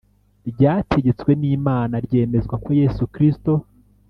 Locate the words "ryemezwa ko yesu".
2.05-3.01